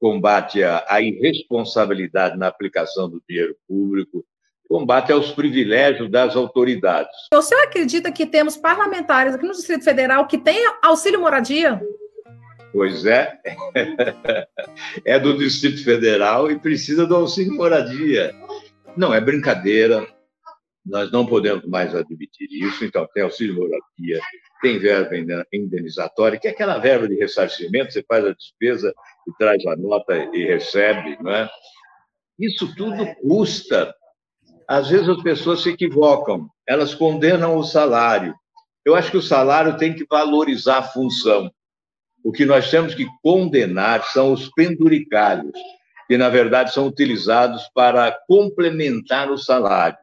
combate 0.00 0.62
à, 0.62 1.00
irresponsabilidade 1.00 2.36
na 2.36 2.48
aplicação 2.48 3.08
do 3.08 3.22
dinheiro 3.28 3.56
público, 3.68 4.26
combate 4.68 5.12
aos 5.12 5.30
privilégios 5.30 6.10
das 6.10 6.34
autoridades. 6.34 7.16
O 7.32 7.40
senhor 7.40 7.62
acredita 7.62 8.10
que 8.10 8.26
temos 8.26 8.56
parlamentares 8.56 9.34
aqui 9.34 9.46
no 9.46 9.52
Distrito 9.52 9.84
Federal 9.84 10.26
que 10.26 10.38
têm 10.38 10.58
auxílio 10.82 11.20
moradia? 11.20 11.80
Pois 12.76 13.06
é, 13.06 13.40
é 15.02 15.18
do 15.18 15.38
Distrito 15.38 15.82
Federal 15.82 16.50
e 16.50 16.58
precisa 16.58 17.06
do 17.06 17.16
auxílio 17.16 17.54
moradia. 17.54 18.34
Não 18.94 19.14
é 19.14 19.18
brincadeira, 19.18 20.06
nós 20.84 21.10
não 21.10 21.24
podemos 21.24 21.64
mais 21.64 21.94
admitir 21.94 22.46
isso, 22.52 22.84
então 22.84 23.08
tem 23.14 23.22
auxílio 23.22 23.54
moradia, 23.54 24.20
tem 24.60 24.78
verba 24.78 25.16
indenizatória, 25.50 26.38
que 26.38 26.48
é 26.48 26.50
aquela 26.50 26.76
verba 26.76 27.08
de 27.08 27.14
ressarcimento, 27.14 27.94
você 27.94 28.04
faz 28.06 28.26
a 28.26 28.34
despesa 28.34 28.92
e 29.26 29.32
traz 29.38 29.64
a 29.64 29.74
nota 29.74 30.14
e 30.34 30.44
recebe, 30.44 31.16
não 31.22 31.32
é? 31.32 31.48
Isso 32.38 32.76
tudo 32.76 33.06
custa. 33.22 33.94
Às 34.68 34.90
vezes 34.90 35.08
as 35.08 35.22
pessoas 35.22 35.62
se 35.62 35.70
equivocam, 35.70 36.46
elas 36.68 36.94
condenam 36.94 37.56
o 37.56 37.64
salário. 37.64 38.34
Eu 38.84 38.94
acho 38.94 39.10
que 39.10 39.16
o 39.16 39.22
salário 39.22 39.78
tem 39.78 39.94
que 39.94 40.04
valorizar 40.04 40.76
a 40.76 40.82
função. 40.82 41.50
O 42.26 42.32
que 42.32 42.44
nós 42.44 42.68
temos 42.68 42.92
que 42.92 43.06
condenar 43.22 44.02
são 44.06 44.32
os 44.32 44.48
penduricalhos, 44.50 45.52
que 46.08 46.18
na 46.18 46.28
verdade 46.28 46.72
são 46.72 46.88
utilizados 46.88 47.62
para 47.72 48.10
complementar 48.26 49.30
o 49.30 49.38
salário. 49.38 49.96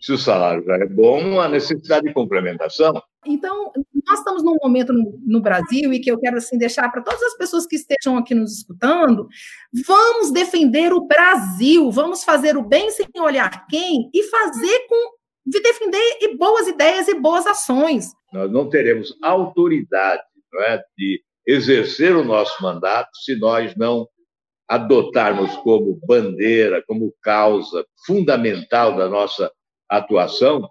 Se 0.00 0.12
o 0.12 0.18
salário 0.18 0.62
já 0.64 0.76
é 0.76 0.86
bom, 0.86 1.40
a 1.40 1.48
necessidade 1.48 2.06
de 2.06 2.12
complementação 2.12 3.02
então, 3.26 3.72
nós 4.06 4.20
estamos 4.20 4.44
num 4.44 4.56
momento 4.62 4.92
no, 4.92 5.18
no, 5.26 5.40
Brasil 5.40 5.92
e 5.92 5.98
que 5.98 6.08
eu 6.08 6.16
quero 6.16 6.36
assim 6.36 6.56
deixar 6.56 6.88
para 6.90 7.02
todas 7.02 7.20
as 7.22 7.36
pessoas 7.36 7.66
que 7.66 7.74
estejam 7.74 8.16
aqui 8.16 8.34
nos 8.34 8.58
escutando, 8.58 9.26
vamos 9.84 10.30
defender 10.30 10.92
o 10.92 11.06
Brasil, 11.06 11.90
vamos 11.90 12.22
fazer 12.22 12.56
o 12.56 12.62
bem 12.62 12.88
sem 12.92 13.08
olhar 13.18 13.66
quem 13.66 14.08
e 14.14 14.22
fazer 14.22 14.86
com 14.88 15.16
de 15.44 15.60
defender 15.60 16.36
boas 16.36 16.66
ideias 16.66 17.08
e 17.08 17.18
boas 17.18 17.46
ações. 17.46 18.12
Nós 18.32 18.48
não 18.50 18.68
teremos 18.68 19.16
autoridade 19.20 20.22
não 20.52 20.62
é, 20.62 20.82
de 20.96 21.22
exercer 21.46 22.16
o 22.16 22.24
nosso 22.24 22.62
mandato 22.62 23.10
se 23.24 23.36
nós 23.36 23.74
não 23.76 24.08
adotarmos 24.68 25.54
como 25.58 26.00
bandeira, 26.06 26.82
como 26.86 27.14
causa 27.22 27.86
fundamental 28.04 28.96
da 28.96 29.08
nossa 29.08 29.50
atuação 29.88 30.68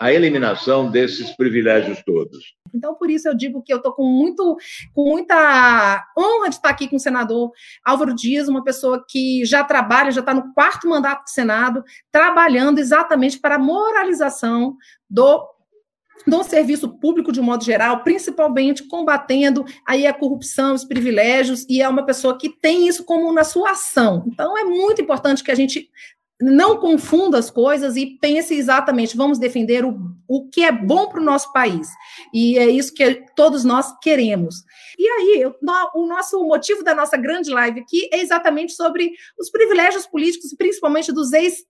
a 0.00 0.12
eliminação 0.12 0.90
desses 0.90 1.34
privilégios 1.34 2.00
todos. 2.04 2.54
Então, 2.72 2.94
por 2.94 3.10
isso 3.10 3.28
eu 3.28 3.34
digo 3.34 3.62
que 3.62 3.72
eu 3.72 3.78
estou 3.78 3.92
com, 3.92 4.04
muito, 4.04 4.56
com 4.94 5.08
muita 5.08 6.06
honra 6.16 6.48
de 6.48 6.54
estar 6.54 6.68
aqui 6.68 6.86
com 6.86 6.96
o 6.96 7.00
senador 7.00 7.50
Álvaro 7.84 8.14
Dias, 8.14 8.48
uma 8.48 8.62
pessoa 8.62 9.04
que 9.08 9.44
já 9.44 9.64
trabalha, 9.64 10.12
já 10.12 10.20
está 10.20 10.32
no 10.32 10.52
quarto 10.54 10.88
mandato 10.88 11.24
do 11.24 11.30
Senado, 11.30 11.82
trabalhando 12.12 12.78
exatamente 12.78 13.40
para 13.40 13.56
a 13.56 13.58
moralização 13.58 14.76
do 15.10 15.44
do 16.26 16.42
serviço 16.42 16.88
público 16.88 17.32
de 17.32 17.40
um 17.40 17.44
modo 17.44 17.64
geral, 17.64 18.02
principalmente 18.02 18.84
combatendo 18.84 19.64
aí 19.86 20.06
a 20.06 20.12
corrupção, 20.12 20.74
os 20.74 20.84
privilégios, 20.84 21.64
e 21.68 21.80
é 21.80 21.88
uma 21.88 22.04
pessoa 22.04 22.36
que 22.36 22.48
tem 22.48 22.88
isso 22.88 23.04
como 23.04 23.32
na 23.32 23.44
sua 23.44 23.70
ação. 23.70 24.24
Então 24.26 24.56
é 24.56 24.64
muito 24.64 25.00
importante 25.00 25.42
que 25.42 25.50
a 25.50 25.54
gente 25.54 25.88
não 26.40 26.76
confunda 26.76 27.36
as 27.36 27.50
coisas 27.50 27.96
e 27.96 28.16
pense 28.20 28.54
exatamente, 28.54 29.16
vamos 29.16 29.38
defender 29.38 29.84
o, 29.84 29.98
o 30.28 30.48
que 30.48 30.62
é 30.62 30.70
bom 30.70 31.08
para 31.08 31.20
o 31.20 31.24
nosso 31.24 31.52
país. 31.52 31.88
E 32.32 32.56
é 32.56 32.68
isso 32.68 32.94
que 32.94 33.24
todos 33.34 33.64
nós 33.64 33.92
queremos. 34.00 34.62
E 34.96 35.08
aí, 35.08 35.52
o 35.94 36.06
nosso 36.06 36.42
motivo 36.44 36.84
da 36.84 36.94
nossa 36.94 37.16
grande 37.16 37.50
live 37.50 37.80
aqui 37.80 38.08
é 38.12 38.20
exatamente 38.20 38.72
sobre 38.72 39.10
os 39.38 39.50
privilégios 39.50 40.06
políticos, 40.06 40.54
principalmente 40.56 41.12
dos 41.12 41.32
ex, 41.32 41.64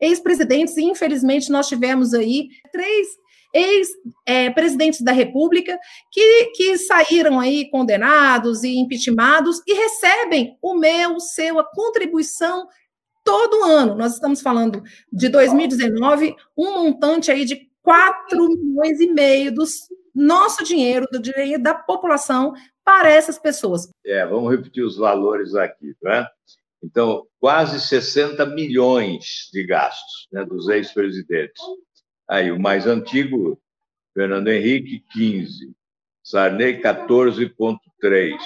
ex-presidentes, 0.00 0.76
e 0.78 0.84
infelizmente 0.84 1.50
nós 1.50 1.68
tivemos 1.68 2.14
aí 2.14 2.48
três 2.72 3.08
ex-presidentes 3.54 5.00
é, 5.00 5.04
da 5.04 5.12
República 5.12 5.78
que, 6.10 6.46
que 6.56 6.76
saíram 6.76 7.38
aí 7.38 7.70
condenados 7.70 8.64
e 8.64 8.76
impeachmentados 8.76 9.62
e 9.66 9.72
recebem 9.72 10.58
o 10.60 10.74
meu, 10.74 11.20
seu, 11.20 11.60
a 11.60 11.64
contribuição 11.64 12.66
todo 13.24 13.64
ano. 13.64 13.94
Nós 13.94 14.14
estamos 14.14 14.42
falando 14.42 14.82
de 15.12 15.28
2019, 15.28 16.34
um 16.56 16.72
montante 16.72 17.30
aí 17.30 17.44
de 17.44 17.70
4 17.82 18.48
milhões 18.48 19.00
e 19.00 19.06
meio 19.06 19.54
do 19.54 19.64
nosso 20.14 20.64
dinheiro, 20.64 21.06
do 21.10 21.20
dinheiro 21.20 21.62
da 21.62 21.74
população 21.74 22.54
para 22.84 23.10
essas 23.10 23.38
pessoas. 23.38 23.88
É, 24.04 24.26
vamos 24.26 24.50
repetir 24.50 24.84
os 24.84 24.96
valores 24.96 25.54
aqui, 25.54 25.94
né? 26.02 26.26
Então, 26.82 27.26
quase 27.40 27.80
60 27.80 28.44
milhões 28.46 29.48
de 29.50 29.64
gastos 29.66 30.28
né, 30.30 30.44
dos 30.44 30.68
ex-presidentes. 30.68 31.62
Aí, 32.28 32.50
o 32.50 32.58
mais 32.58 32.86
antigo, 32.86 33.60
Fernando 34.14 34.48
Henrique, 34.48 35.04
15. 35.12 35.74
Sarney, 36.22 36.80
14,3. 36.80 38.38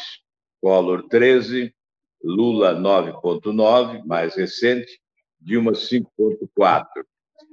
Collor, 0.60 1.08
13. 1.08 1.74
Lula, 2.22 2.74
9,9, 2.74 4.04
mais 4.04 4.34
recente. 4.34 5.00
Dilma, 5.40 5.72
5,4. 5.72 6.86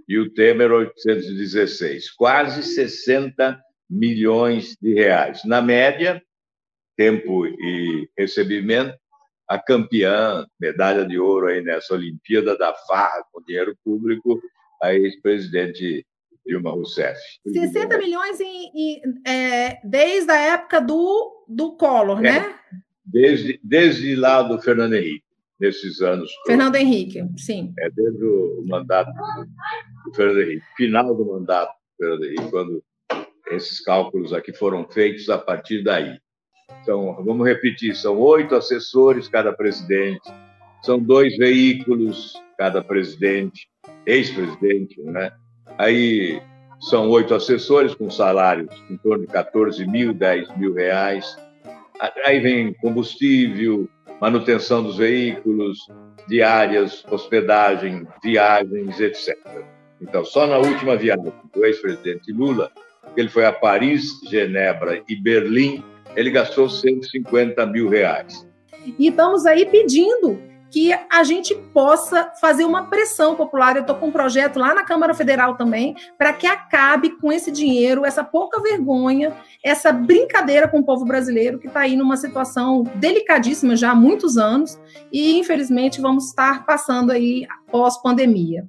E 0.08 0.17
o 0.17 0.34
Temer, 0.34 0.72
816. 0.72 2.12
Quase 2.12 2.63
60 2.63 3.62
milhões 3.89 4.75
de 4.82 4.94
reais. 4.94 5.44
Na 5.46 5.62
média, 5.62 6.22
tempo 6.98 7.46
e 7.46 8.10
recebimento, 8.17 8.98
a 9.48 9.60
campeã, 9.60 10.46
medalha 10.60 11.05
de 11.05 11.20
ouro 11.20 11.48
aí 11.48 11.62
nessa 11.62 11.94
Olimpíada 11.94 12.58
da 12.58 12.74
Farra 12.74 13.24
com 13.32 13.44
dinheiro 13.44 13.77
público, 13.84 14.41
a 14.82 14.94
ex-presidente 14.94 16.05
Dilma 16.45 16.71
Rousseff. 16.71 17.19
60 17.45 17.97
milhões 17.97 18.39
em, 18.39 18.71
em, 18.75 19.01
é, 19.27 19.79
desde 19.83 20.31
a 20.31 20.39
época 20.53 20.79
do, 20.79 21.45
do 21.47 21.75
Collor, 21.75 22.19
é, 22.19 22.21
né? 22.21 22.55
Desde, 23.03 23.59
desde 23.63 24.15
lá 24.15 24.43
do 24.43 24.59
Fernando 24.61 24.93
Henrique, 24.93 25.23
nesses 25.59 26.01
anos. 26.01 26.31
Fernando 26.45 26.73
todos. 26.73 26.87
Henrique, 26.87 27.23
sim. 27.37 27.73
É 27.79 27.89
desde 27.89 28.23
o 28.23 28.63
mandato 28.67 29.11
do, 29.11 30.09
do 30.09 30.15
Fernando 30.15 30.41
Henrique, 30.41 30.65
final 30.77 31.15
do 31.15 31.25
mandato 31.25 31.71
do 31.71 31.97
Fernando 31.97 32.23
Henrique, 32.25 32.51
quando 32.51 32.83
esses 33.51 33.79
cálculos 33.79 34.33
aqui 34.33 34.53
foram 34.53 34.87
feitos 34.87 35.29
a 35.29 35.37
partir 35.37 35.83
daí. 35.83 36.19
Então, 36.81 37.15
vamos 37.23 37.47
repetir: 37.47 37.95
são 37.95 38.19
oito 38.19 38.55
assessores 38.55 39.27
cada 39.27 39.51
presidente, 39.53 40.31
são 40.83 40.99
dois 40.99 41.35
veículos 41.37 42.33
cada 42.57 42.83
presidente, 42.83 43.67
ex-presidente, 44.05 45.01
né? 45.01 45.31
Aí 45.77 46.41
são 46.79 47.10
oito 47.10 47.34
assessores 47.34 47.95
com 47.95 48.10
salários 48.10 48.69
em 48.89 48.98
torno 48.98 49.25
de 49.25 49.31
14 49.31 49.86
mil, 49.86 50.13
10 50.13 50.57
mil 50.57 50.74
reais. 50.74 51.38
Aí 52.25 52.39
vem 52.39 52.74
combustível, 52.74 53.89
manutenção 54.19 54.84
dos 54.84 54.98
veículos, 54.98 55.88
diárias, 56.27 57.03
hospedagem, 57.10 58.07
viagens, 58.24 59.00
etc. 59.00 59.38
Então, 60.01 60.25
só 60.25 60.45
na 60.45 60.57
última 60.57 60.95
viagem 60.95 61.31
do 61.53 61.65
ex-presidente 61.65 62.31
Lula, 62.31 62.72
ele 63.15 63.29
foi 63.29 63.45
a 63.45 63.53
Paris, 63.53 64.19
Genebra 64.29 65.01
e 65.07 65.15
Berlim, 65.15 65.84
ele 66.15 66.29
gastou 66.29 66.69
150 66.69 67.65
mil 67.65 67.89
reais. 67.89 68.48
E 69.00 69.07
estamos 69.07 69.45
aí 69.45 69.65
pedindo 69.65 70.39
que 70.72 70.93
a 70.93 71.24
gente 71.24 71.55
possa 71.74 72.31
fazer 72.39 72.65
uma 72.65 72.89
pressão 72.89 73.36
popular. 73.36 73.75
Eu 73.75 73.81
estou 73.81 73.95
com 73.95 74.07
um 74.07 74.12
projeto 74.12 74.60
lá 74.60 74.74
na 74.74 74.84
Câmara 74.84 75.13
Federal 75.13 75.55
também, 75.55 75.95
para 76.17 76.34
que 76.34 76.48
acabe 76.48 77.12
com 77.12 77.31
esse 77.31 77.51
dinheiro, 77.51 78.05
essa 78.05 78.24
pouca 78.24 78.62
vergonha, 78.62 79.34
essa 79.63 79.91
brincadeira 79.91 80.67
com 80.67 80.79
o 80.79 80.86
povo 80.86 81.05
brasileiro, 81.05 81.60
que 81.60 81.67
está 81.67 81.81
aí 81.81 81.95
numa 81.95 82.17
situação 82.17 82.84
delicadíssima 82.95 83.75
já 83.75 83.91
há 83.91 83.95
muitos 83.95 84.38
anos, 84.38 84.79
e 85.12 85.38
infelizmente 85.39 86.01
vamos 86.01 86.27
estar 86.27 86.65
passando 86.65 87.12
aí 87.12 87.48
pós-pandemia. 87.72 88.67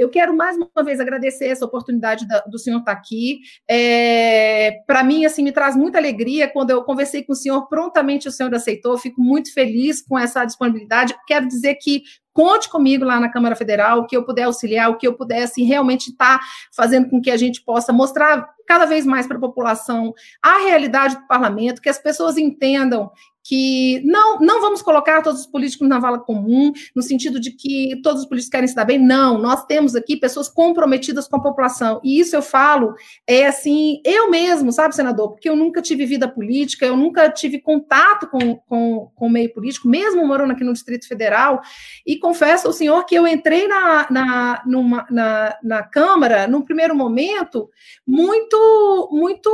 Eu 0.00 0.08
quero 0.08 0.34
mais 0.34 0.56
uma 0.56 0.82
vez 0.82 0.98
agradecer 0.98 1.48
essa 1.48 1.66
oportunidade 1.66 2.26
da, 2.26 2.38
do 2.40 2.58
senhor 2.58 2.78
estar 2.78 2.94
tá 2.94 2.98
aqui. 2.98 3.40
É, 3.68 4.78
Para 4.86 5.04
mim, 5.04 5.26
assim, 5.26 5.42
me 5.42 5.52
traz 5.52 5.76
muita 5.76 5.98
alegria 5.98 6.48
quando 6.48 6.70
eu 6.70 6.82
conversei 6.82 7.22
com 7.22 7.34
o 7.34 7.36
senhor, 7.36 7.68
prontamente 7.68 8.26
o 8.26 8.32
senhor 8.32 8.54
aceitou. 8.54 8.96
Fico 8.96 9.20
muito 9.20 9.52
feliz 9.52 10.00
com 10.00 10.18
essa 10.18 10.42
disponibilidade. 10.46 11.14
Quero 11.26 11.46
dizer 11.46 11.74
que 11.74 12.02
conte 12.32 12.70
comigo 12.70 13.04
lá 13.04 13.20
na 13.20 13.30
Câmara 13.30 13.54
Federal, 13.54 14.00
o 14.00 14.06
que 14.06 14.16
eu 14.16 14.24
puder 14.24 14.44
auxiliar, 14.44 14.88
o 14.88 14.96
que 14.96 15.06
eu 15.06 15.12
puder 15.12 15.42
assim, 15.42 15.64
realmente 15.64 16.08
estar 16.08 16.38
tá 16.38 16.44
fazendo 16.74 17.10
com 17.10 17.20
que 17.20 17.30
a 17.30 17.36
gente 17.36 17.62
possa 17.62 17.92
mostrar 17.92 18.48
cada 18.66 18.86
vez 18.86 19.04
mais 19.04 19.26
para 19.26 19.36
a 19.36 19.40
população 19.40 20.14
a 20.42 20.60
realidade 20.60 21.16
do 21.16 21.26
parlamento, 21.26 21.82
que 21.82 21.90
as 21.90 21.98
pessoas 21.98 22.38
entendam 22.38 23.10
que 23.50 24.00
não, 24.04 24.38
não 24.38 24.60
vamos 24.60 24.80
colocar 24.80 25.22
todos 25.22 25.40
os 25.40 25.46
políticos 25.46 25.88
na 25.88 25.98
vala 25.98 26.20
comum, 26.20 26.72
no 26.94 27.02
sentido 27.02 27.40
de 27.40 27.50
que 27.50 28.00
todos 28.00 28.22
os 28.22 28.28
políticos 28.28 28.48
querem 28.48 28.68
se 28.68 28.76
dar 28.76 28.84
bem. 28.84 28.96
Não, 28.96 29.38
nós 29.38 29.66
temos 29.66 29.96
aqui 29.96 30.16
pessoas 30.16 30.48
comprometidas 30.48 31.26
com 31.26 31.34
a 31.34 31.42
população. 31.42 32.00
E 32.04 32.20
isso 32.20 32.36
eu 32.36 32.42
falo, 32.42 32.94
é 33.26 33.48
assim, 33.48 34.00
eu 34.04 34.30
mesmo, 34.30 34.70
sabe, 34.70 34.94
senador? 34.94 35.32
Porque 35.32 35.48
eu 35.48 35.56
nunca 35.56 35.82
tive 35.82 36.06
vida 36.06 36.28
política, 36.28 36.86
eu 36.86 36.96
nunca 36.96 37.28
tive 37.28 37.60
contato 37.60 38.28
com, 38.28 38.54
com, 38.54 39.10
com 39.16 39.26
o 39.26 39.30
meio 39.30 39.52
político, 39.52 39.88
mesmo 39.88 40.24
morando 40.24 40.52
aqui 40.52 40.62
no 40.62 40.72
Distrito 40.72 41.08
Federal. 41.08 41.60
E 42.06 42.20
confesso 42.20 42.68
ao 42.68 42.72
senhor 42.72 43.04
que 43.04 43.16
eu 43.16 43.26
entrei 43.26 43.66
na, 43.66 44.06
na, 44.08 44.62
numa, 44.64 45.08
na, 45.10 45.58
na 45.60 45.82
Câmara, 45.82 46.46
num 46.46 46.62
primeiro 46.62 46.94
momento, 46.94 47.68
muito, 48.06 49.08
muito 49.10 49.50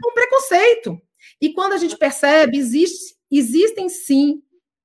com 0.00 0.12
preconceito 0.14 1.03
e 1.44 1.52
quando 1.52 1.74
a 1.74 1.76
gente 1.76 1.96
percebe, 1.98 2.56
existe, 2.56 3.14
existem 3.30 3.90
sim 3.90 4.42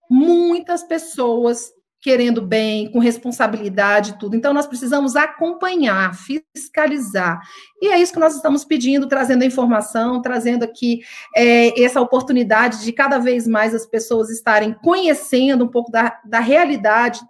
muitas 0.09 0.83
pessoas 0.83 1.71
querendo 2.01 2.41
bem, 2.41 2.91
com 2.91 2.99
responsabilidade 2.99 4.11
e 4.11 4.17
tudo. 4.17 4.35
Então, 4.35 4.53
nós 4.53 4.67
precisamos 4.67 5.15
acompanhar, 5.15 6.13
fiscalizar. 6.13 7.39
E 7.81 7.87
é 7.87 7.97
isso 7.97 8.11
que 8.11 8.19
nós 8.19 8.35
estamos 8.35 8.65
pedindo, 8.65 9.07
trazendo 9.07 9.43
a 9.43 9.45
informação, 9.45 10.21
trazendo 10.21 10.63
aqui 10.63 11.01
é, 11.33 11.81
essa 11.81 12.01
oportunidade 12.01 12.83
de 12.83 12.91
cada 12.91 13.19
vez 13.19 13.47
mais 13.47 13.73
as 13.73 13.85
pessoas 13.85 14.29
estarem 14.29 14.73
conhecendo 14.73 15.63
um 15.63 15.69
pouco 15.69 15.89
da, 15.89 16.19
da 16.25 16.39
realidade 16.41 17.21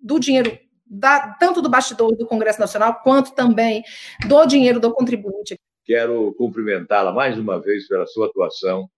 do 0.00 0.18
dinheiro, 0.18 0.58
da, 0.86 1.36
tanto 1.38 1.62
do 1.62 1.68
bastidor 1.68 2.16
do 2.16 2.26
Congresso 2.26 2.58
Nacional, 2.58 3.00
quanto 3.02 3.32
também 3.32 3.84
do 4.26 4.44
dinheiro 4.46 4.80
do 4.80 4.92
contribuinte. 4.92 5.56
Quero 5.84 6.32
cumprimentá-la 6.34 7.12
mais 7.12 7.38
uma 7.38 7.60
vez 7.60 7.88
pela 7.88 8.06
sua 8.06 8.26
atuação. 8.26 8.88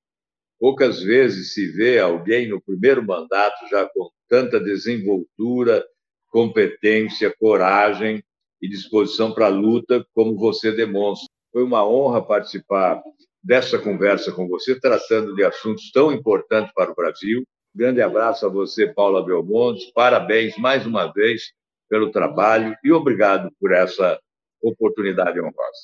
Poucas 0.59 1.03
vezes 1.03 1.55
se 1.55 1.71
vê 1.73 1.99
alguém 1.99 2.49
no 2.49 2.61
primeiro 2.61 3.05
mandato 3.05 3.67
já 3.71 3.89
com 3.89 4.11
tanta 4.29 4.61
desenvoltura, 4.61 5.85
competência, 6.29 7.35
coragem 7.39 8.23
e 8.61 8.69
disposição 8.69 9.33
para 9.33 9.47
a 9.47 9.51
luta 9.51 10.07
como 10.15 10.37
você 10.37 10.73
demonstra. 10.73 11.29
Foi 11.53 11.63
uma 11.63 11.87
honra 11.87 12.25
participar 12.25 13.03
dessa 13.43 13.79
conversa 13.79 14.33
com 14.33 14.49
você, 14.49 14.79
tratando 14.79 15.35
de 15.35 15.45
assuntos 15.45 15.91
tão 15.91 16.13
importantes 16.13 16.73
para 16.75 16.91
o 16.91 16.95
Brasil. 16.95 17.45
Grande 17.75 18.01
abraço 18.01 18.47
a 18.47 18.49
você, 18.49 18.87
Paula 18.93 19.25
Belmonte. 19.25 19.93
Parabéns 19.95 20.57
mais 20.57 20.87
uma 20.87 21.13
vez 21.13 21.53
pelo 21.89 22.11
trabalho 22.11 22.77
e 22.83 22.93
obrigado 22.93 23.51
por 23.61 23.73
essa 23.73 24.19
oportunidade 24.63 25.41
honrosa. 25.41 25.83